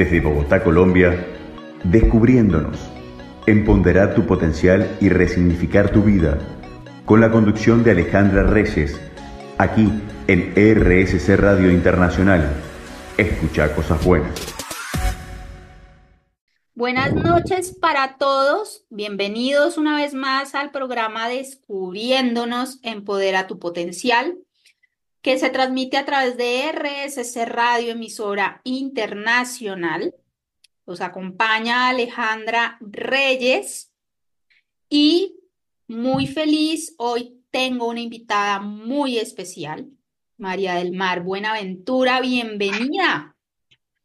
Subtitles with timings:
[0.00, 1.26] Desde Bogotá, Colombia,
[1.84, 2.78] descubriéndonos,
[3.46, 6.38] empoderar tu potencial y resignificar tu vida,
[7.04, 8.98] con la conducción de Alejandra Reyes,
[9.58, 9.92] aquí
[10.26, 12.48] en RSC Radio Internacional.
[13.18, 14.32] Escucha cosas buenas.
[16.74, 18.86] Buenas noches para todos.
[18.88, 24.38] Bienvenidos una vez más al programa Descubriéndonos, Empodera tu Potencial,
[25.22, 30.14] que se transmite a través de RSC Radio, emisora internacional.
[30.84, 33.92] Os acompaña Alejandra Reyes
[34.88, 35.36] y
[35.86, 39.88] muy feliz, hoy tengo una invitada muy especial,
[40.36, 43.36] María del Mar Buenaventura, bienvenida.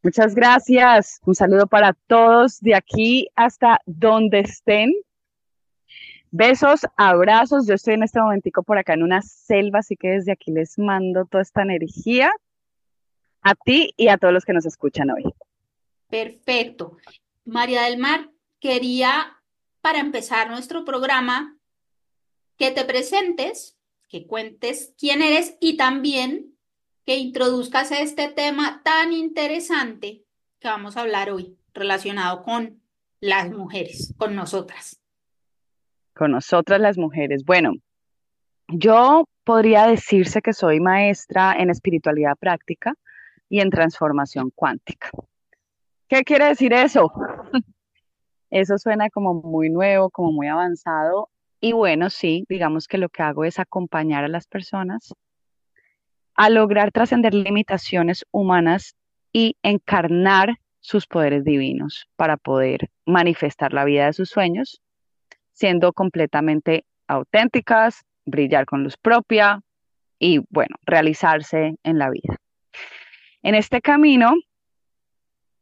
[0.03, 1.19] Muchas gracias.
[1.25, 4.93] Un saludo para todos de aquí hasta donde estén.
[6.37, 7.65] Besos, abrazos.
[7.65, 10.77] Yo estoy en este momentico por acá en una selva, así que desde aquí les
[10.77, 12.29] mando toda esta energía
[13.41, 15.23] a ti y a todos los que nos escuchan hoy.
[16.09, 16.97] Perfecto.
[17.45, 19.37] María del Mar, quería
[19.79, 21.57] para empezar nuestro programa
[22.57, 23.77] que te presentes,
[24.09, 26.53] que cuentes quién eres y también
[27.05, 30.25] que introduzcas este tema tan interesante
[30.59, 32.81] que vamos a hablar hoy, relacionado con
[33.21, 34.99] las mujeres, con nosotras.
[36.15, 37.43] Con nosotras las mujeres.
[37.45, 37.73] Bueno,
[38.69, 42.93] yo podría decirse que soy maestra en espiritualidad práctica
[43.49, 45.09] y en transformación cuántica.
[46.07, 47.11] ¿Qué quiere decir eso?
[48.49, 51.29] Eso suena como muy nuevo, como muy avanzado.
[51.59, 55.13] Y bueno, sí, digamos que lo que hago es acompañar a las personas
[56.35, 58.95] a lograr trascender limitaciones humanas
[59.31, 64.81] y encarnar sus poderes divinos para poder manifestar la vida de sus sueños,
[65.55, 69.61] siendo completamente auténticas, brillar con luz propia
[70.19, 72.37] y, bueno, realizarse en la vida.
[73.41, 74.33] En este camino,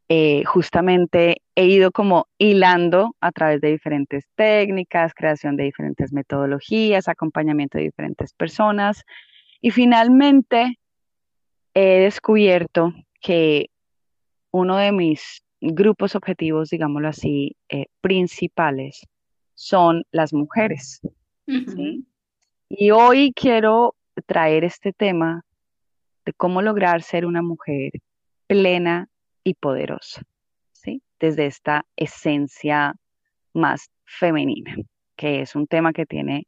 [0.09, 7.07] eh, justamente he ido como hilando a través de diferentes técnicas, creación de diferentes metodologías,
[7.07, 9.03] acompañamiento de diferentes personas,
[9.61, 10.79] y finalmente
[11.73, 13.69] he descubierto que
[14.51, 19.07] uno de mis grupos objetivos, digámoslo así, eh, principales
[19.63, 21.01] son las mujeres.
[22.69, 25.45] Y hoy quiero traer este tema
[26.25, 27.91] de cómo lograr ser una mujer
[28.47, 29.07] plena
[29.43, 30.23] y poderosa,
[30.71, 31.01] ¿sí?
[31.19, 32.95] Desde esta esencia
[33.53, 34.75] más femenina,
[35.15, 36.47] que es un tema que tiene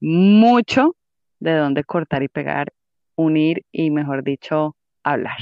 [0.00, 0.96] mucho
[1.38, 2.72] de dónde cortar y pegar,
[3.16, 5.38] unir y, mejor dicho, hablar.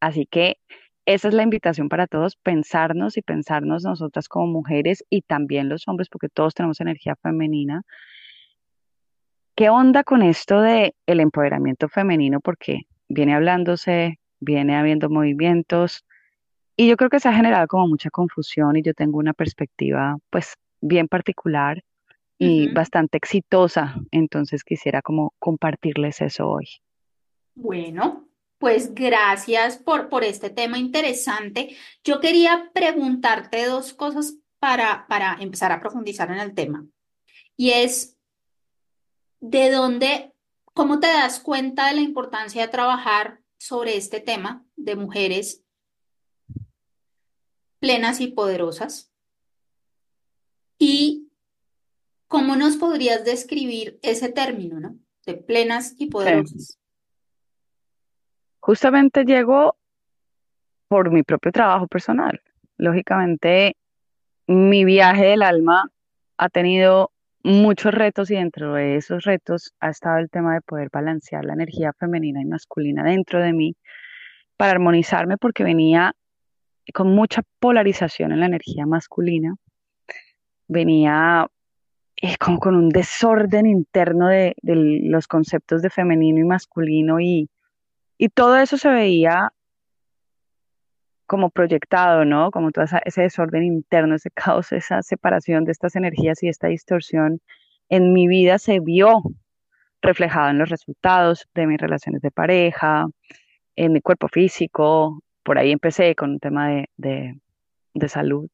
[0.00, 0.58] Así que
[1.06, 5.86] esa es la invitación para todos, pensarnos y pensarnos nosotras como mujeres y también los
[5.86, 7.82] hombres, porque todos tenemos energía femenina.
[9.54, 12.40] ¿Qué onda con esto de el empoderamiento femenino?
[12.40, 16.04] Porque viene hablándose, viene habiendo movimientos
[16.76, 20.16] y yo creo que se ha generado como mucha confusión y yo tengo una perspectiva
[20.30, 21.84] pues bien particular
[22.36, 23.94] y bastante exitosa.
[24.10, 26.66] Entonces quisiera como compartirles eso hoy.
[27.54, 28.26] Bueno,
[28.64, 31.76] pues gracias por, por este tema interesante.
[32.02, 36.86] Yo quería preguntarte dos cosas para, para empezar a profundizar en el tema.
[37.58, 38.16] Y es,
[39.40, 40.32] ¿de dónde,
[40.72, 45.62] cómo te das cuenta de la importancia de trabajar sobre este tema de mujeres
[47.80, 49.12] plenas y poderosas?
[50.78, 51.28] Y
[52.28, 54.98] ¿Cómo nos podrías describir ese término, ¿no?
[55.26, 56.78] De plenas y poderosas.
[58.66, 59.76] Justamente llego
[60.88, 62.40] por mi propio trabajo personal.
[62.78, 63.76] Lógicamente,
[64.46, 65.90] mi viaje del alma
[66.38, 70.88] ha tenido muchos retos y dentro de esos retos ha estado el tema de poder
[70.90, 73.76] balancear la energía femenina y masculina dentro de mí
[74.56, 76.14] para armonizarme porque venía
[76.94, 79.56] con mucha polarización en la energía masculina,
[80.68, 81.48] venía
[82.16, 87.50] es como con un desorden interno de, los conceptos de femenino y masculino y,
[88.18, 89.52] y todo eso se veía
[91.26, 92.50] como proyectado, ¿no?
[92.50, 97.40] Como todo ese desorden interno, ese caos, esa separación de estas energías y esta distorsión
[97.88, 99.22] en mi vida se vio
[100.02, 103.06] reflejado en los resultados de mis relaciones de pareja,
[103.76, 105.22] en mi cuerpo físico.
[105.42, 107.40] Por ahí empecé con un tema de,
[107.94, 108.48] de, salud.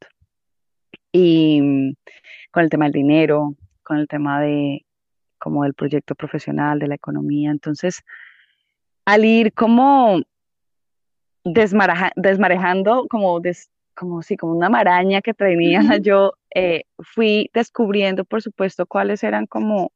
[1.12, 1.96] Y
[2.52, 4.86] con el tema del dinero, con el tema de
[5.38, 7.50] como del proyecto profesional, de la economía.
[7.50, 8.02] Entonces,
[9.04, 10.20] al ir como
[11.44, 13.40] desmarejando, como,
[13.94, 19.46] como, sí, como una maraña que traía yo, eh, fui descubriendo, por supuesto, cuáles eran
[19.46, 19.92] como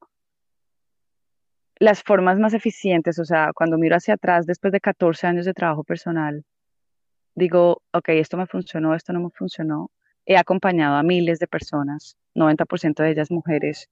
[1.79, 3.19] las formas más eficientes.
[3.19, 6.45] O sea, cuando miro hacia atrás, después de 14 años de trabajo personal,
[7.35, 9.91] digo, ok, esto me funcionó, esto no me funcionó.
[10.27, 13.91] He acompañado a miles de personas, 90% de ellas mujeres,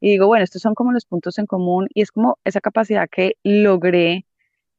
[0.00, 3.08] y digo, bueno, estos son como los puntos en común y es como esa capacidad
[3.10, 4.26] que logré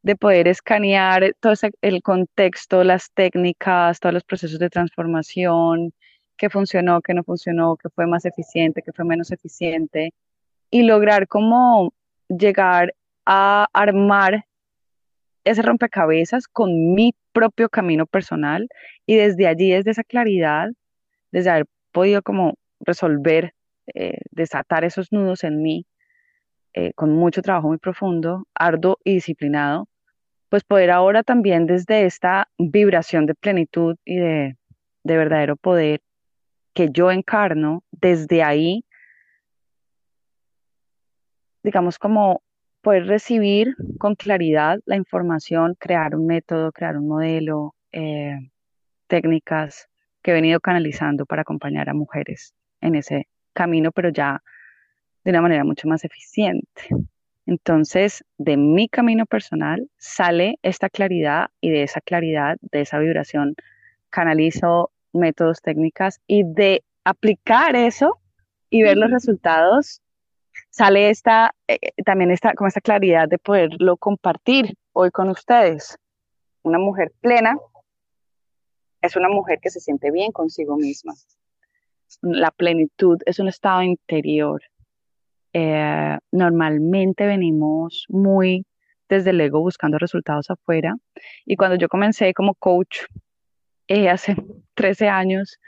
[0.08, 5.94] de poder escanear todo el contexto, las técnicas, todos los procesos de transformación,
[6.38, 10.14] qué funcionó, qué no funcionó, qué fue más eficiente, qué fue menos eficiente,
[10.72, 11.94] y lograr como
[12.30, 12.96] llegar
[13.26, 14.46] a armar
[15.44, 18.70] ese rompecabezas con mi propio camino personal
[19.06, 20.70] y desde allí, desde esa claridad,
[21.34, 23.54] desde haber podido como resolver,
[23.94, 25.86] eh, desatar esos nudos en mí,
[26.74, 29.90] eh, con mucho trabajo muy profundo, arduo y disciplinado,
[30.50, 34.58] pues poder ahora también desde esta vibración de plenitud y de,
[35.04, 36.02] de verdadero poder
[36.74, 38.86] que yo encarno, desde ahí,
[41.64, 42.42] digamos como
[42.82, 48.38] poder recibir con claridad la información, crear un método, crear un modelo, eh,
[49.08, 49.90] técnicas
[50.22, 54.42] que he venido canalizando para acompañar a mujeres en ese camino, pero ya
[55.24, 56.90] de una manera mucho más eficiente.
[57.48, 63.56] Entonces, de mi camino personal sale esta claridad y de esa claridad, de esa vibración,
[64.10, 68.20] canalizo métodos, técnicas y de aplicar eso
[68.70, 70.02] y ver los resultados
[70.70, 75.98] sale esta, eh, eh, también esta, como esta claridad de poderlo compartir hoy con ustedes.
[76.64, 77.58] Una mujer plena
[79.02, 81.14] es una mujer que se siente bien consigo misma.
[82.22, 84.62] La plenitud es un estado interior.
[85.60, 88.64] Eh, normalmente venimos muy
[89.10, 90.96] desde el ego buscando resultados afuera.
[91.48, 93.00] Y cuando yo comencé como coach
[93.90, 94.36] hace
[94.76, 95.60] 13 años,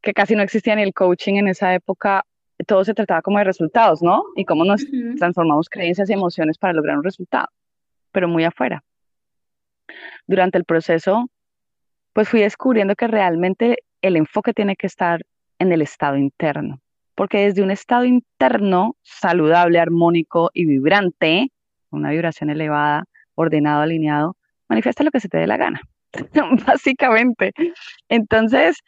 [0.00, 2.24] que casi no existía ni el coaching en esa época,
[2.66, 4.22] todo se trataba como de resultados, ¿no?
[4.34, 4.82] Y cómo nos
[5.18, 7.48] transformamos creencias y emociones para lograr un resultado,
[8.12, 8.82] pero muy afuera.
[10.26, 11.28] Durante el proceso,
[12.14, 15.20] pues fui descubriendo que realmente el enfoque tiene que estar
[15.58, 16.80] en el estado interno,
[17.14, 21.50] porque desde un estado interno saludable, armónico y vibrante,
[21.90, 23.04] una vibración elevada,
[23.34, 24.36] ordenado, alineado,
[24.68, 25.80] manifiesta lo que se te dé la gana,
[26.66, 27.52] básicamente.
[28.08, 28.78] Entonces,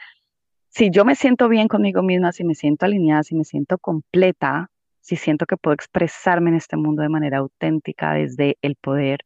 [0.69, 4.71] si yo me siento bien conmigo misma, si me siento alineada, si me siento completa,
[5.01, 9.21] si siento que puedo expresarme en este mundo de manera auténtica desde el poder,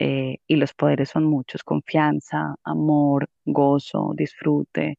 [0.00, 4.98] eh, y los poderes son muchos, confianza, amor, gozo, disfrute,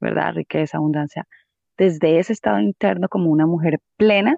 [0.00, 0.34] ¿verdad?
[0.34, 1.26] Riqueza, abundancia.
[1.76, 4.36] Desde ese estado interno como una mujer plena,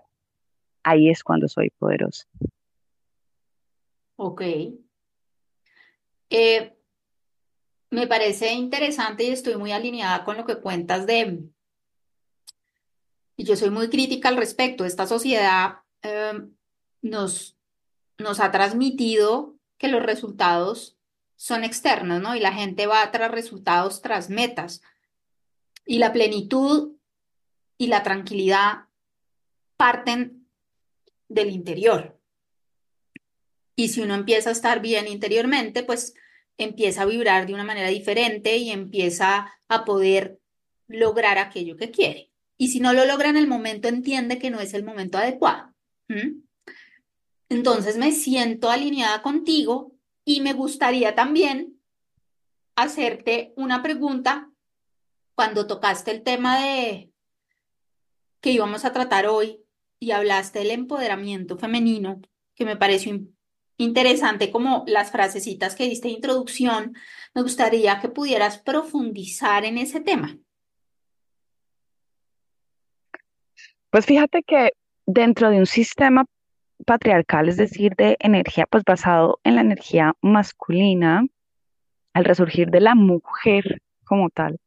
[0.83, 2.25] ahí es cuando soy poderosa.
[4.17, 4.43] Ok.
[6.31, 6.77] Eh,
[7.91, 11.47] me parece interesante y estoy muy alineada con lo que cuentas de,
[13.37, 14.85] y yo soy muy crítica al respecto.
[14.85, 16.55] Esta sociedad em,
[17.03, 17.57] nos,
[18.19, 20.97] nos ha transmitido que los resultados
[21.37, 22.35] son externos, ¿no?
[22.35, 24.81] Y la gente va tras resultados, tras metas.
[25.85, 26.96] Y la plenitud
[27.79, 28.87] y la tranquilidad
[29.77, 30.49] parten
[31.29, 32.19] del interior.
[33.75, 36.15] Y si uno empieza a estar bien interiormente, pues
[36.57, 40.41] empieza a vibrar de una manera diferente y empieza a poder
[40.89, 42.31] lograr aquello que quiere.
[42.57, 45.75] Y si no lo logra en el momento, entiende que no es el momento adecuado.
[47.49, 49.93] Entonces me siento alineada contigo
[50.25, 51.79] y me gustaría también
[52.77, 54.51] hacerte una pregunta
[55.35, 57.11] cuando tocaste el tema de
[58.47, 59.61] que íbamos a tratar hoy
[59.99, 62.21] y hablaste del empoderamiento femenino,
[62.55, 63.19] que me pareció
[63.77, 66.95] interesante como las frasecitas que diste de introducción.
[67.35, 70.39] Me gustaría que pudieras profundizar en ese tema.
[73.91, 74.71] Pues fíjate que
[75.07, 76.25] dentro de un sistema
[76.87, 81.27] patriarcal, es decir, de energía, pues basado en la energía masculina,
[82.13, 84.61] al resurgir de la mujer como tal,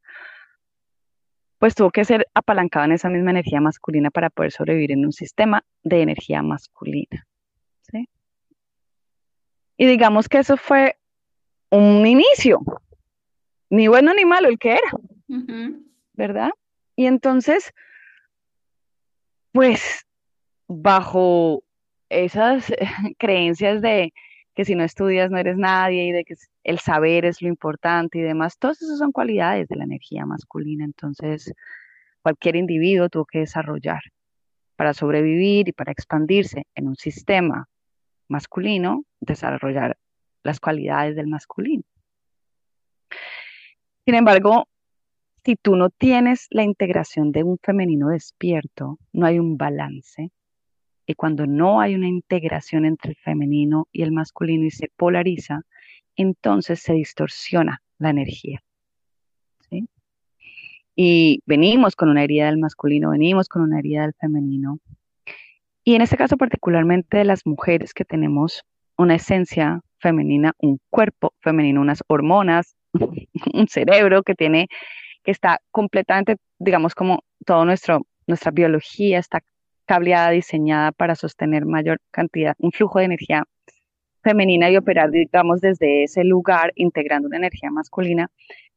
[1.60, 5.12] pues tuvo que ser apalancado en esa misma energía masculina para poder sobrevivir en un
[5.12, 7.28] sistema de energía masculina.
[9.82, 10.98] Y digamos que eso fue
[11.70, 12.60] un inicio,
[13.70, 14.92] ni bueno ni malo el que era,
[16.12, 16.50] ¿verdad?
[16.98, 17.72] Y entonces,
[19.54, 20.06] pues,
[20.68, 21.64] bajo
[22.10, 22.74] esas
[23.18, 24.14] creencias de
[24.54, 26.36] que si no estudias no eres nadie y de que
[26.70, 30.86] el saber es lo importante y demás, todas esas son cualidades de la energía masculina.
[30.86, 31.52] Entonces,
[32.22, 34.02] cualquier individuo tuvo que desarrollar
[34.76, 37.68] para sobrevivir y para expandirse en un sistema
[38.28, 39.98] masculino, desarrollar
[40.44, 41.82] las cualidades del masculino.
[44.06, 44.68] Sin embargo,
[45.44, 50.30] si tú no tienes la integración de un femenino despierto, no hay un balance.
[51.08, 55.62] Y cuando no hay una integración entre el femenino y el masculino y se polariza,
[56.22, 58.62] entonces se distorsiona la energía.
[61.02, 64.80] Y venimos con una herida del masculino, venimos con una herida del femenino.
[65.86, 68.66] Y en este caso particularmente de las mujeres que tenemos
[68.98, 72.76] una esencia femenina, un cuerpo femenino, unas hormonas,
[73.54, 74.68] un cerebro que tiene,
[75.24, 79.42] que está completamente, digamos, como todo nuestro, nuestra biología está
[79.86, 83.46] cableada, diseñada para sostener mayor cantidad, un flujo de energía
[84.22, 88.30] femenina y operar, digamos, desde ese lugar, integrando una energía masculina.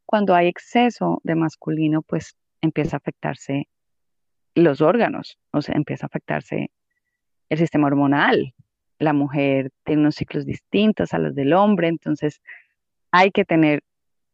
[0.05, 3.67] Cuando hay exceso de masculino, pues empieza a afectarse
[4.55, 6.71] los órganos, o sea, empieza a afectarse
[7.49, 8.53] el sistema hormonal.
[8.99, 12.41] La mujer tiene unos ciclos distintos a los del hombre, entonces
[13.11, 13.83] hay que tener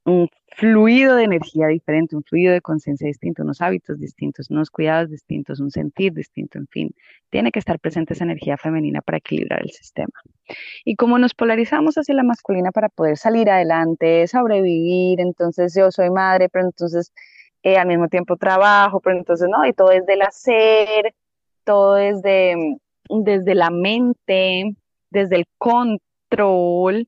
[0.06, 5.10] un fluido de energía diferente, un fluido de conciencia distinto, unos hábitos distintos, unos cuidados
[5.10, 6.96] distintos, un sentir distinto, en fin,
[7.29, 10.13] tiene que estar presente esa energía femenina para equilibrar el sistema.
[10.84, 16.10] Y como nos polarizamos hacia la masculina para poder salir adelante, sobrevivir, entonces yo soy
[16.10, 17.13] madre, pero entonces
[17.63, 21.13] eh, al mismo tiempo trabajo, pero entonces no, y todo es del hacer,
[21.63, 22.77] todo es de,
[23.10, 24.75] desde la mente,
[25.10, 27.08] desde el control,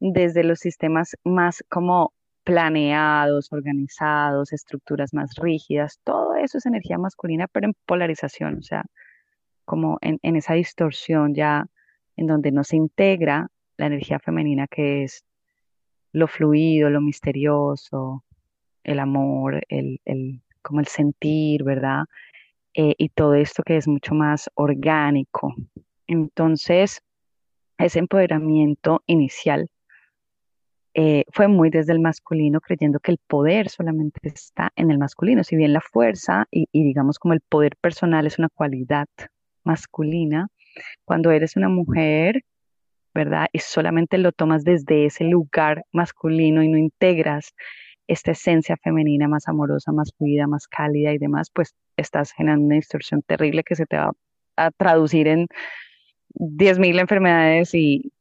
[0.00, 2.12] desde los sistemas más como
[2.44, 8.84] planeados, organizados, estructuras más rígidas, todo eso es energía masculina, pero en polarización, o sea,
[9.64, 11.66] como en, esa distorsión ya
[12.16, 15.24] en donde no se integra la energía femenina que es
[16.12, 18.24] lo fluido, lo misterioso,
[18.84, 20.00] el amor, el,
[20.62, 22.04] como el sentir, ¿verdad?
[22.74, 25.54] Eh, y todo esto que es mucho más orgánico.
[26.06, 27.02] Entonces,
[27.78, 29.68] ese empoderamiento inicial
[30.94, 35.42] eh, fue muy desde el masculino, creyendo que el poder solamente está en el masculino,
[35.42, 39.06] si bien la fuerza y, digamos como el poder personal es una cualidad
[39.64, 40.48] masculina,
[41.04, 42.42] cuando eres una mujer,
[43.14, 43.48] ¿verdad?
[43.52, 47.54] Y solamente lo tomas desde ese lugar masculino y no integras
[48.06, 52.76] esta esencia femenina más amorosa, más fluida, más cálida y demás, pues estás generando una
[52.76, 54.12] distorsión terrible que se te va
[54.56, 55.46] a traducir en
[56.34, 58.12] 10.000 enfermedades y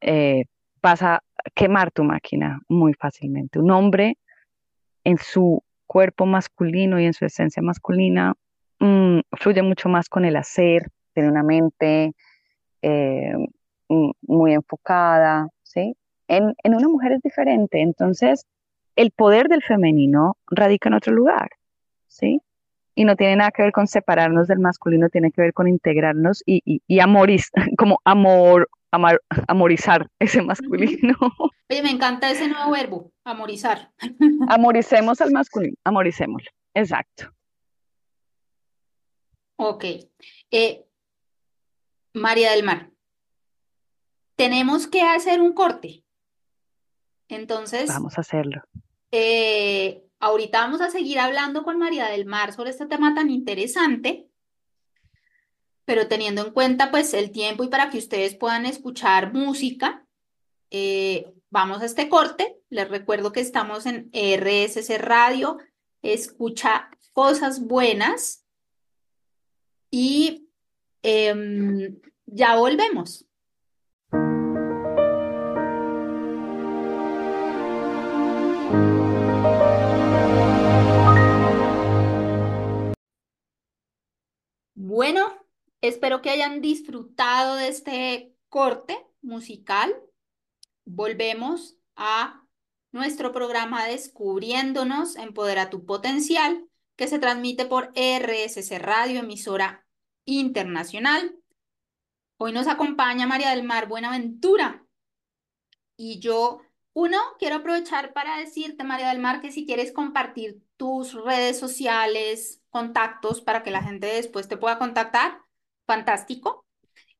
[0.00, 0.44] eh,
[0.80, 1.22] pasa
[1.54, 3.58] quemar tu máquina muy fácilmente.
[3.58, 4.16] Un hombre
[5.04, 8.34] en su cuerpo masculino y en su esencia masculina
[8.78, 12.14] mm, fluye mucho más con el hacer, tiene una mente
[12.82, 13.34] eh,
[13.88, 15.96] mm, muy enfocada, ¿sí?
[16.28, 18.46] En, en una mujer es diferente, entonces
[18.96, 21.50] el poder del femenino radica en otro lugar,
[22.06, 22.40] ¿sí?
[22.94, 26.42] Y no tiene nada que ver con separarnos del masculino, tiene que ver con integrarnos
[26.44, 27.00] y, y, y
[27.76, 31.16] como amor, amorizar ese masculino.
[31.70, 33.92] Oye, me encanta ese nuevo verbo, amorizar.
[34.48, 37.32] Amoricemos al masculino, amoricémoslo, exacto.
[39.56, 39.84] Ok.
[40.50, 40.84] Eh,
[42.14, 42.90] María del Mar,
[44.36, 46.02] tenemos que hacer un corte.
[47.28, 48.62] Entonces, vamos a hacerlo.
[49.12, 54.29] Eh, ahorita vamos a seguir hablando con María del Mar sobre este tema tan interesante
[55.84, 60.06] pero teniendo en cuenta pues el tiempo y para que ustedes puedan escuchar música,
[60.70, 62.56] eh, vamos a este corte.
[62.68, 65.58] Les recuerdo que estamos en RSC Radio,
[66.02, 68.44] escucha cosas buenas
[69.90, 70.48] y
[71.02, 73.26] em, ya volvemos.
[84.74, 85.29] Bueno,
[85.80, 89.94] Espero que hayan disfrutado de este corte musical.
[90.84, 92.44] Volvemos a
[92.92, 99.86] nuestro programa Descubriéndonos, Empodera tu Potencial, que se transmite por RSC Radio, emisora
[100.26, 101.34] internacional.
[102.36, 104.84] Hoy nos acompaña María del Mar Buenaventura.
[105.96, 106.60] Y yo,
[106.92, 112.60] uno, quiero aprovechar para decirte, María del Mar, que si quieres compartir tus redes sociales,
[112.68, 115.40] contactos, para que la gente después te pueda contactar,
[115.86, 116.66] fantástico.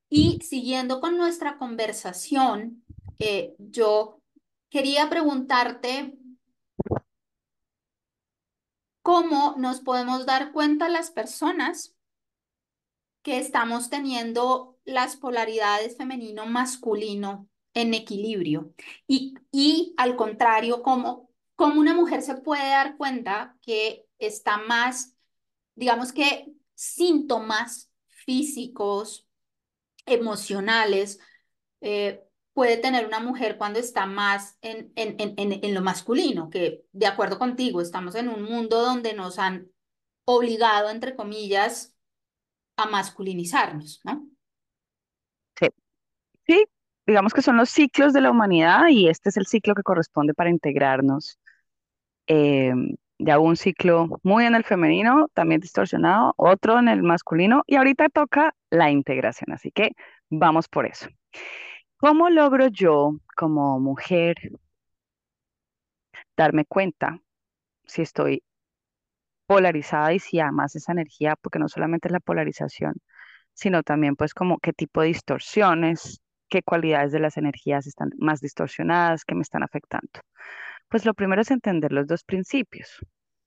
[0.08, 2.84] Y siguiendo con nuestra conversación,
[3.18, 4.20] eh, yo
[4.70, 6.16] quería preguntarte
[9.02, 11.96] cómo nos podemos dar cuenta las personas
[13.22, 18.72] que estamos teniendo las polaridades femenino-masculino en equilibrio
[19.06, 25.14] y, y al contrario, cómo, cómo una mujer se puede dar cuenta que está más,
[25.74, 27.89] digamos que síntomas
[28.24, 29.28] físicos,
[30.06, 31.20] emocionales,
[31.80, 36.84] eh, puede tener una mujer cuando está más en, en, en, en, lo masculino, que
[36.92, 39.68] de acuerdo contigo, estamos en un mundo donde nos han
[40.24, 41.96] obligado, entre comillas,
[42.76, 44.28] a masculinizarnos, ¿no?
[45.58, 45.68] Sí,
[46.46, 46.64] sí,
[47.06, 50.34] digamos que son los ciclos de la humanidad y este es el ciclo que corresponde
[50.34, 51.38] para integrarnos.
[52.26, 52.72] Eh,
[53.20, 57.76] ya hubo un ciclo muy en el femenino, también distorsionado, otro en el masculino y
[57.76, 59.92] ahorita toca la integración, así que
[60.30, 61.08] vamos por eso.
[61.98, 64.36] ¿Cómo logro yo como mujer
[66.36, 67.20] darme cuenta
[67.84, 68.42] si estoy
[69.46, 72.94] polarizada y si además esa energía, porque no solamente es la polarización,
[73.52, 78.40] sino también pues como qué tipo de distorsiones, qué cualidades de las energías están más
[78.40, 80.20] distorsionadas, que me están afectando.
[80.90, 82.98] Pues lo primero es entender los dos principios,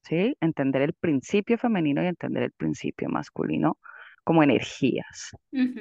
[0.04, 0.36] ¿sí?
[0.40, 3.78] Entender el principio femenino y entender el principio masculino
[4.24, 5.32] como energías.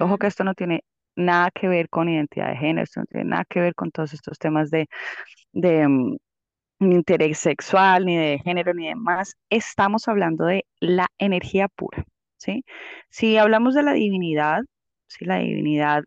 [0.01, 3.31] Ojo que esto no tiene nada que ver con identidad de género, esto no tiene
[3.31, 4.89] nada que ver con todos estos temas de,
[5.53, 6.17] de mm,
[6.81, 9.37] interés sexual, ni de género, ni demás.
[9.49, 12.05] Estamos hablando de la energía pura,
[12.39, 12.65] ¿sí?
[13.09, 14.63] Si hablamos de la divinidad,
[15.07, 15.25] ¿sí?
[15.27, 16.03] La divinidad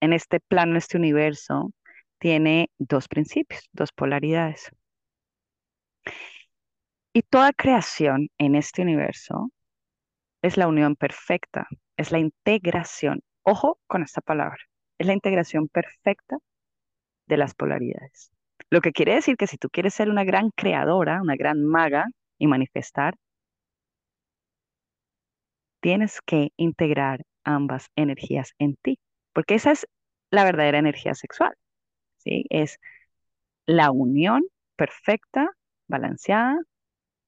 [0.00, 1.72] en este plano, en este universo,
[2.18, 4.70] tiene dos principios, dos polaridades.
[7.12, 9.50] Y toda creación en este universo
[10.42, 13.20] es la unión perfecta, es la integración.
[13.42, 14.58] Ojo con esta palabra,
[14.98, 16.38] es la integración perfecta
[17.26, 18.30] de las polaridades.
[18.70, 22.06] Lo que quiere decir que si tú quieres ser una gran creadora, una gran maga
[22.38, 23.16] y manifestar,
[25.80, 28.98] tienes que integrar ambas energías en ti,
[29.32, 29.86] porque esa es
[30.30, 31.54] la verdadera energía sexual,
[32.18, 32.44] ¿sí?
[32.50, 32.78] Es
[33.66, 34.42] la unión
[34.76, 35.50] perfecta,
[35.88, 36.58] balanceada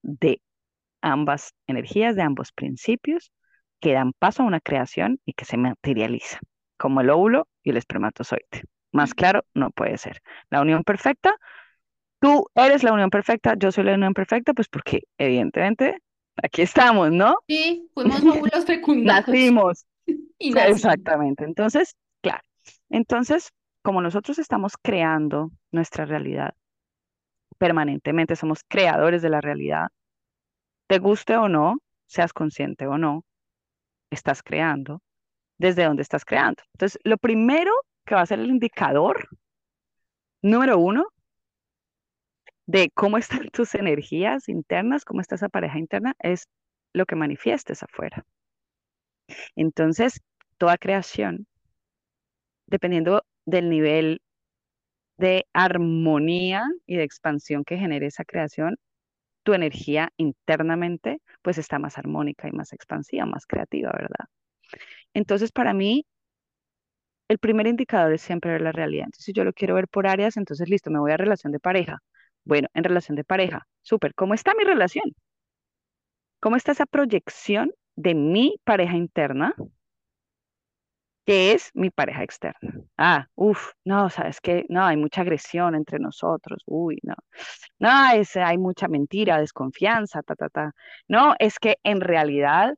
[0.03, 0.41] de
[1.03, 3.33] ambas energías, de ambos principios,
[3.81, 6.39] que dan paso a una creación y que se materializa,
[6.77, 8.65] como el óvulo y el espermatozoide.
[8.93, 10.21] Más claro, no puede ser.
[10.51, 11.35] La unión perfecta,
[12.21, 15.99] tú eres la unión perfecta, yo soy la unión perfecta, pues porque evidentemente
[16.43, 17.37] aquí estamos, ¿no?
[17.49, 19.29] Sí, fuimos óvulos fecundados.
[19.29, 19.87] Nacimos.
[20.39, 21.45] Exactamente.
[21.45, 22.43] Entonces, claro.
[22.91, 23.51] Entonces,
[23.83, 26.55] como nosotros estamos creando nuestra realidad
[27.61, 29.89] permanentemente, somos creadores de la realidad,
[30.89, 31.77] te guste o no,
[32.07, 33.23] seas consciente o no,
[34.11, 35.03] estás creando
[35.59, 36.63] desde donde estás creando.
[36.73, 37.73] Entonces, lo primero
[38.07, 39.29] que va a ser el indicador
[40.43, 41.07] número uno
[42.67, 46.49] de cómo están tus energías internas, cómo está esa pareja interna, es
[46.95, 48.25] lo que manifiestes afuera.
[49.55, 50.23] Entonces,
[50.57, 51.47] toda creación,
[52.67, 54.23] dependiendo del nivel
[55.21, 58.79] de armonía y de expansión que genere esa creación,
[59.45, 64.27] tu energía internamente pues está más armónica y más expansiva, más creativa, ¿verdad?
[65.15, 66.07] Entonces, para mí,
[67.29, 69.07] el primer indicador es siempre ver la realidad.
[69.07, 71.61] Entonces, si yo lo quiero ver por áreas, entonces listo, me voy a relación de
[71.61, 71.99] pareja.
[72.45, 75.05] Bueno, en relación de pareja, súper, ¿cómo está mi relación?
[76.41, 79.55] ¿Cómo está esa proyección de mi pareja interna?
[81.27, 82.75] Que es mi pareja externa.
[82.99, 87.15] Ah, uff, no, sabes que no, hay mucha agresión entre nosotros, uy, no,
[87.79, 90.73] no, es, hay mucha mentira, desconfianza, ta, ta, ta.
[91.09, 92.75] No, es que en realidad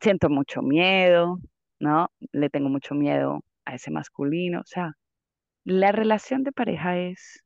[0.00, 1.38] siento mucho miedo,
[1.80, 2.10] ¿no?
[2.32, 4.94] Le tengo mucho miedo a ese masculino, o sea,
[5.64, 7.42] la relación de pareja es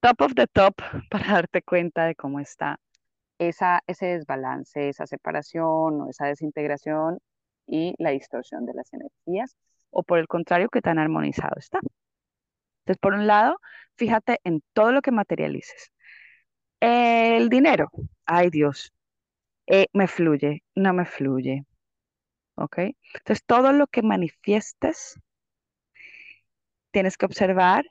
[0.00, 0.74] top of the top
[1.10, 2.78] para darte cuenta de cómo está
[3.38, 7.18] esa, ese desbalance, esa separación o esa desintegración
[7.66, 9.56] y la distorsión de las energías,
[9.90, 11.80] o por el contrario, qué tan armonizado está.
[12.82, 13.58] Entonces, por un lado,
[13.96, 15.92] fíjate en todo lo que materialices.
[16.80, 17.90] El dinero,
[18.26, 18.92] ay Dios,
[19.66, 21.64] eh, me fluye, no me fluye.
[22.56, 22.78] ¿Ok?
[23.14, 25.18] Entonces, todo lo que manifiestes,
[26.90, 27.84] tienes que observar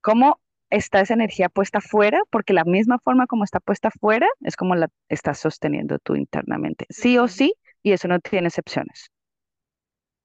[0.00, 4.56] cómo está esa energía puesta fuera, porque la misma forma como está puesta fuera es
[4.56, 6.86] como la estás sosteniendo tú internamente.
[6.90, 9.10] Sí o sí, y eso no tiene excepciones.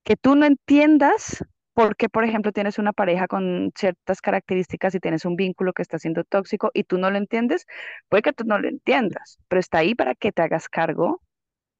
[0.04, 5.00] Que tú no entiendas por qué, por ejemplo, tienes una pareja con ciertas características y
[5.00, 7.66] tienes un vínculo que está siendo tóxico y tú no lo entiendes,
[8.10, 11.22] puede que tú no lo entiendas, pero está ahí para que te hagas cargo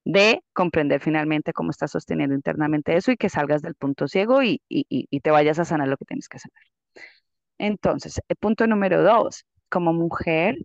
[0.04, 4.60] de comprender finalmente cómo estás sosteniendo internamente eso y que salgas del punto ciego y,
[5.22, 6.62] te vayas a sanar lo que tienes que sanar.
[7.58, 10.56] Entonces, el punto número dos, como mujer,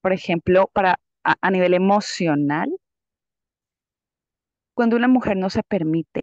[0.00, 2.70] por ejemplo, para a nivel emocional,
[4.78, 6.22] cuando una mujer no se permite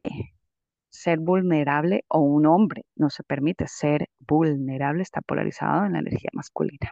[0.88, 6.30] ser vulnerable o un hombre no se permite ser vulnerable, está polarizado en la energía
[6.32, 6.88] masculina.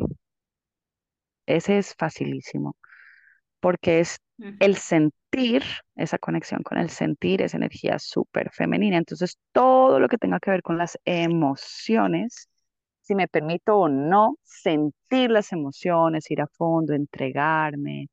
[1.46, 2.76] Ese es facilísimo,
[3.62, 4.18] porque es
[4.60, 5.64] el sentir,
[5.96, 8.98] esa conexión con el sentir, esa energía súper femenina.
[8.98, 12.50] Entonces, todo lo que tenga que ver con las emociones,
[13.00, 18.10] si me permito o no sentir las emociones, ir a fondo, entregarme,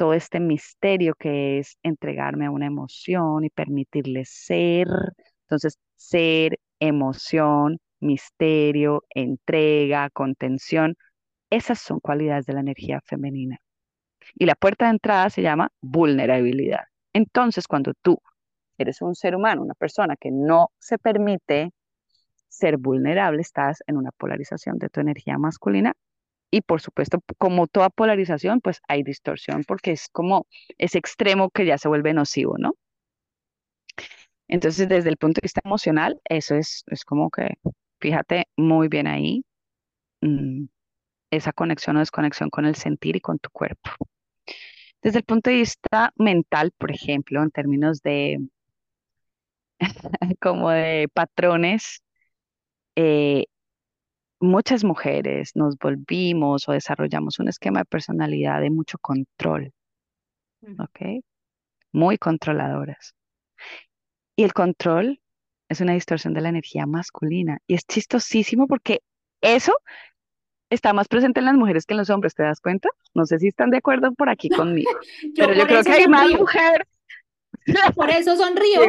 [0.00, 4.88] todo este misterio que es entregarme a una emoción y permitirle ser.
[5.42, 10.96] Entonces, ser, emoción, misterio, entrega, contención.
[11.50, 13.58] Esas son cualidades de la energía femenina.
[14.36, 16.84] Y la puerta de entrada se llama vulnerabilidad.
[17.12, 18.18] Entonces, cuando tú
[18.78, 21.72] eres un ser humano, una persona que no se permite
[22.48, 25.92] ser vulnerable, estás en una polarización de tu energía masculina.
[26.50, 30.46] Y por supuesto, como toda polarización, pues hay distorsión porque es como
[30.78, 32.74] ese extremo que ya se vuelve nocivo, ¿no?
[34.48, 37.54] Entonces, desde el punto de vista emocional, eso es, es como que,
[38.00, 39.44] fíjate muy bien ahí,
[40.22, 40.64] mm,
[41.30, 43.90] esa conexión o desconexión con el sentir y con tu cuerpo.
[45.02, 48.38] Desde el punto de vista mental, por ejemplo, en términos de
[50.40, 52.02] como de patrones,
[54.40, 59.72] muchas mujeres nos volvimos o desarrollamos un esquema de personalidad de mucho control,
[60.78, 61.22] ¿ok?
[61.92, 63.14] Muy controladoras.
[64.36, 65.20] Y el control
[65.68, 67.58] es una distorsión de la energía masculina.
[67.66, 69.02] Y es chistosísimo porque
[69.40, 69.74] eso
[70.70, 72.88] está más presente en las mujeres que en los hombres, ¿te das cuenta?
[73.14, 74.90] No sé si están de acuerdo por aquí conmigo,
[75.36, 76.86] pero yo creo que hay más mujeres.
[77.94, 78.80] Por eso sonrío,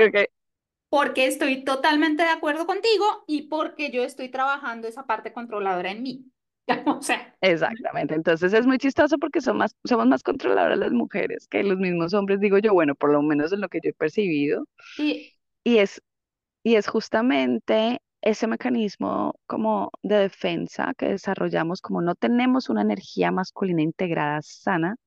[0.92, 6.04] porque estoy totalmente de acuerdo contigo y porque yo estoy trabajando esa parte controladora en
[6.04, 6.26] mí.
[6.86, 7.34] O sea.
[7.42, 11.78] Exactamente, entonces es muy chistoso porque somos más, somos más controladoras las mujeres que los
[11.78, 14.66] mismos hombres, digo yo, bueno, por lo menos en lo que yo he percibido.
[14.98, 16.02] Y, y es,
[16.62, 23.32] y es justamente ese mecanismo como de defensa que desarrollamos, como no tenemos una energía
[23.32, 24.98] masculina integrada sana,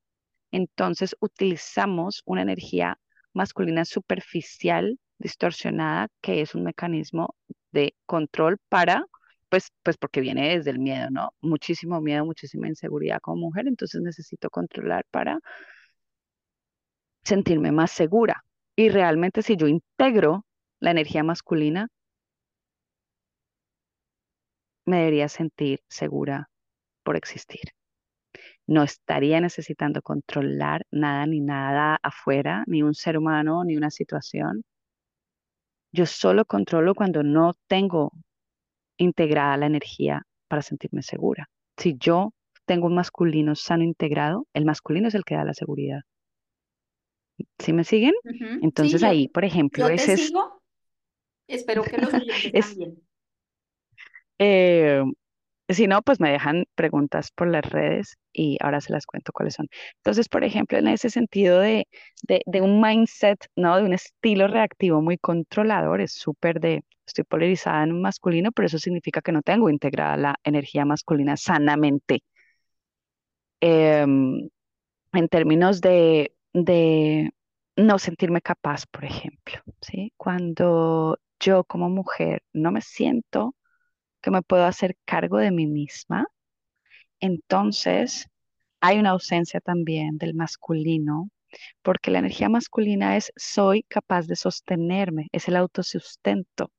[0.51, 2.99] entonces utilizamos una energía
[3.35, 7.37] masculina superficial, distorsionada, que es un mecanismo
[7.73, 9.07] de control para,
[9.51, 11.35] pues, pues porque viene desde el miedo, ¿no?
[11.43, 15.41] Muchísimo miedo, muchísima inseguridad como mujer, entonces necesito controlar para
[17.25, 18.45] sentirme más segura.
[18.77, 20.47] Y realmente si yo integro
[20.81, 21.89] la energía masculina,
[24.87, 26.49] me debería sentir segura
[27.05, 27.63] por existir.
[28.67, 34.65] No estaría necesitando controlar nada ni nada afuera, ni un ser humano, ni una situación.
[35.95, 38.11] Yo solo controlo cuando no tengo
[38.97, 41.49] integrada la energía para sentirme segura.
[41.77, 46.01] Si yo tengo un masculino sano integrado, el masculino es el que da la seguridad.
[47.61, 48.15] ¿Sí me siguen?
[48.61, 50.61] Entonces ahí, por ejemplo, yo te sigo.
[51.47, 53.01] Espero que los oyentes también.
[54.41, 55.01] Eh,
[55.69, 59.55] si no, pues me dejan preguntas por las redes y ahora se las cuento cuáles
[59.55, 59.69] son.
[59.97, 61.89] Entonces, por ejemplo, en ese sentido de,
[62.23, 63.77] de, un mindset, ¿no?
[63.77, 68.67] De un estilo reactivo muy controlador, es súper de, estoy polarizada en un masculino, pero
[68.67, 72.23] eso significa que no tengo integrada la energía masculina sanamente.
[73.61, 74.49] Em,
[75.13, 77.31] en términos de, de
[77.77, 80.13] no sentirme capaz, por ejemplo, ¿sí?
[80.17, 83.55] Cuando yo como mujer no me siento
[84.25, 86.27] que me puedo hacer cargo de mí misma,
[87.21, 88.29] entonces
[88.81, 91.31] hay una ausencia también del masculino,
[91.83, 96.73] porque la energía masculina es soy capaz de sostenerme, es el autosustento.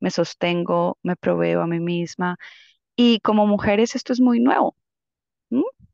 [0.00, 2.38] Me sostengo, me proveo a mí misma.
[2.96, 4.76] Y como mujeres esto es muy nuevo,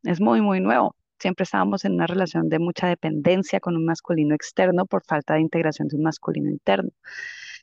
[0.05, 0.97] es muy, muy nuevo.
[1.19, 5.41] Siempre estábamos en una relación de mucha dependencia con un masculino externo por falta de
[5.41, 6.91] integración de un masculino interno.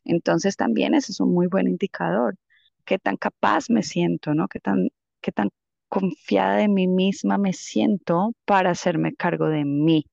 [0.05, 2.37] Entonces también ese es un muy buen indicador
[2.89, 4.47] qué tan capaz me siento, ¿no?
[4.47, 4.89] Qué tan,
[5.21, 5.49] qué tan
[5.89, 10.05] confiada de mí misma me siento para hacerme cargo de mí.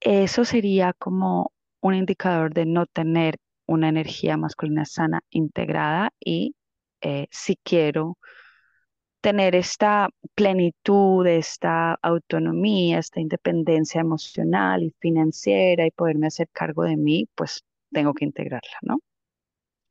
[0.00, 6.54] Eso sería como un indicador de no tener una energía masculina sana integrada y
[7.00, 8.18] eh, si quiero
[9.22, 16.96] tener esta plenitud, esta autonomía, esta independencia emocional y financiera y poderme hacer cargo de
[16.98, 18.98] mí, pues tengo que integrarla, ¿no?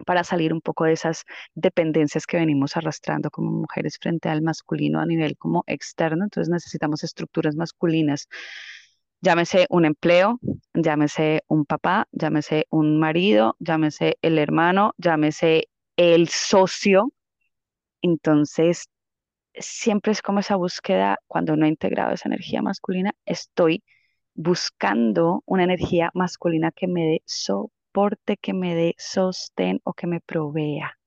[0.06, 1.24] Para salir un poco de esas
[1.56, 6.24] dependencias que venimos arrastrando como mujeres frente al masculino a nivel como externo.
[6.24, 8.28] Entonces necesitamos estructuras masculinas.
[9.22, 10.40] Llámese un empleo,
[10.74, 17.12] llámese un papá, llámese un marido, llámese el hermano, llámese el socio.
[18.02, 18.90] Entonces,
[19.54, 23.84] siempre es como esa búsqueda, cuando no he integrado esa energía masculina, estoy
[24.34, 27.24] buscando una energía masculina que me dé
[27.93, 30.97] so que me dé sostén o que me provea.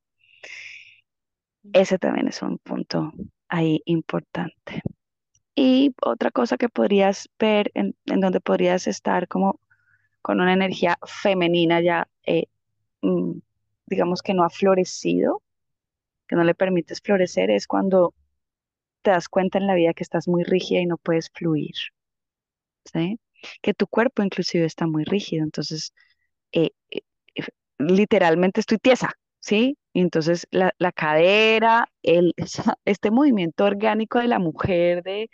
[1.73, 3.13] Ese también es un punto
[3.49, 4.83] ahí importante.
[5.55, 9.61] Y otra cosa que podrías ver en, donde podrías estar como
[10.23, 12.47] con una energía femenina ya, eh,
[13.03, 13.39] mm,
[13.87, 15.43] digamos que no ha florecido,
[16.29, 18.15] que no le permites florecer, es cuando
[19.03, 21.75] te das cuenta en la vida que estás muy rígida y no puedes fluir.
[22.85, 23.19] ¿sí?
[23.63, 25.45] Que tu cuerpo inclusive está muy rígido.
[25.45, 25.93] Entonces,
[26.55, 27.03] eh, eh,
[27.79, 29.77] literalmente estoy tiesa, ¿sí?
[29.95, 32.35] Entonces la, la cadera, el,
[32.85, 35.31] este movimiento orgánico de la mujer, de,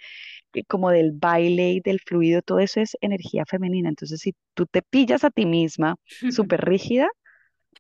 [0.69, 3.89] como del baile y del fluido, todo eso es energía femenina.
[3.89, 5.97] Entonces, si tú te pillas a ti misma
[6.31, 7.09] súper rígida,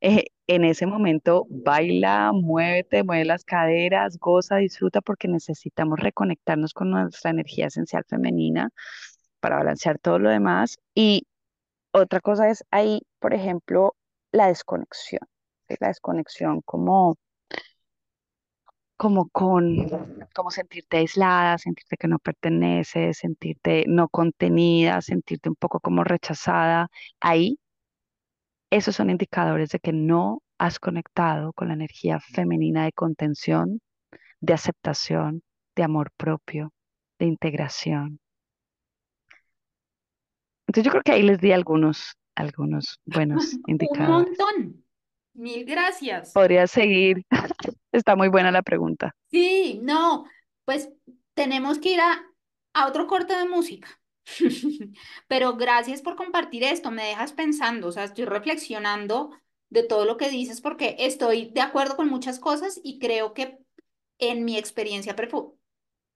[0.00, 6.90] eh, en ese momento baila, muévete, mueve las caderas, goza, disfruta, porque necesitamos reconectarnos con
[6.90, 8.70] nuestra energía esencial femenina
[9.40, 10.78] para balancear todo lo demás.
[10.94, 11.26] Y
[11.92, 13.96] otra cosa es ahí, por ejemplo,
[14.32, 15.22] la desconexión.
[15.80, 17.16] La desconexión como
[18.96, 19.88] como con,
[20.34, 26.88] como sentirte aislada, sentirte que no perteneces, sentirte no contenida, sentirte un poco como rechazada.
[27.20, 27.58] Ahí,
[28.70, 33.80] esos son indicadores de que no has conectado con la energía femenina de contención,
[34.40, 35.42] de aceptación,
[35.76, 36.72] de amor propio,
[37.18, 38.20] de integración.
[40.66, 44.38] Entonces yo creo que ahí les di algunos, algunos buenos indicadores.
[44.38, 44.84] Un montón.
[45.34, 46.32] Mil gracias.
[46.32, 47.24] Podría seguir.
[47.92, 49.14] Está muy buena la pregunta.
[49.30, 50.24] Sí, no,
[50.64, 50.90] pues
[51.34, 52.24] tenemos que ir a,
[52.74, 53.88] a otro corte de música.
[55.28, 59.30] Pero gracias por compartir esto, me dejas pensando, o sea, estoy reflexionando
[59.70, 63.58] de todo lo que dices porque estoy de acuerdo con muchas cosas y creo que
[64.18, 65.16] en mi experiencia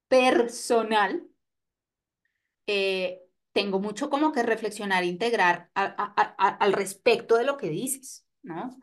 [0.07, 1.27] personal
[2.67, 3.24] eh,
[3.55, 8.77] tengo mucho como que reflexionar e integrar al respecto de lo que dices, ¿no?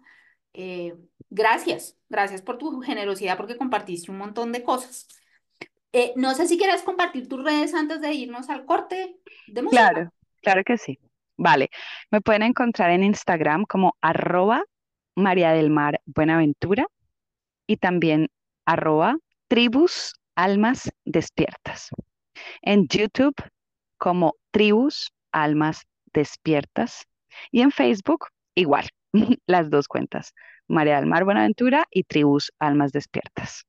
[0.54, 0.94] Eh,
[1.28, 5.08] gracias, gracias por tu generosidad porque compartiste un montón de cosas.
[5.92, 9.14] Eh, no sé si quieres compartir tus redes antes de irnos al corte
[9.46, 9.62] de.
[9.66, 10.98] Claro, claro que sí.
[11.36, 11.68] Vale,
[12.10, 14.64] me pueden encontrar en Instagram como arroba
[15.14, 16.86] María del Mar Buenaventura
[17.66, 18.30] y también
[18.64, 21.90] arroba tribus almas despiertas.
[22.62, 23.34] En YouTube
[24.02, 27.04] como tribus almas despiertas
[27.52, 28.88] y en Facebook igual,
[29.46, 30.34] las dos cuentas,
[30.66, 33.64] María del Mar Buenaventura y Tribus Almas Despiertas.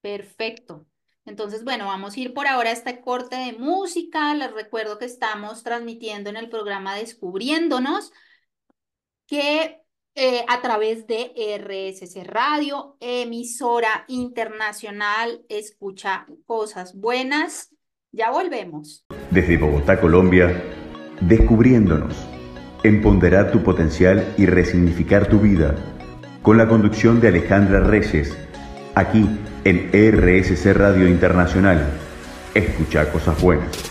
[0.00, 0.84] Perfecto.
[1.26, 4.34] Entonces, bueno, vamos a ir por ahora a este corte de música.
[4.34, 8.10] Les recuerdo que estamos transmitiendo en el programa Descubriéndonos,
[9.28, 9.80] que
[10.16, 17.77] eh, a través de RSC Radio, emisora internacional, escucha cosas buenas.
[18.12, 19.04] Ya volvemos.
[19.30, 20.62] Desde Bogotá, Colombia,
[21.20, 22.14] Descubriéndonos
[22.84, 25.74] empoderar tu potencial y resignificar tu vida,
[26.42, 28.36] con la conducción de Alejandra Reyes,
[28.94, 29.28] aquí
[29.64, 31.84] en RSC Radio Internacional.
[32.54, 33.87] Escucha cosas buenas.